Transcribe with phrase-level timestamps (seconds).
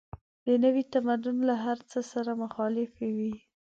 [0.45, 3.33] د نوي تمدن له هر څه سره مخالفې وې.